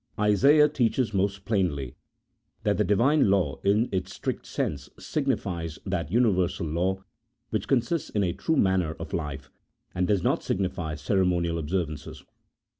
Isaiah 0.17 0.67
teaches 0.67 1.13
most 1.13 1.45
plainly 1.45 1.93
that 2.63 2.77
the 2.79 2.83
Divine 2.83 3.29
law 3.29 3.59
in 3.63 3.87
its 3.91 4.11
strict 4.11 4.47
sense 4.47 4.89
signifies 4.97 5.77
that 5.85 6.11
universal 6.11 6.65
law 6.65 7.03
which 7.51 7.67
consists 7.67 8.09
in 8.09 8.23
a 8.23 8.33
true 8.33 8.57
manner 8.57 8.93
of 8.95 9.13
life, 9.13 9.51
and 9.93 10.07
does 10.07 10.23
not 10.23 10.41
signify 10.41 10.95
ceremonial 10.95 11.59
observances. 11.59 12.23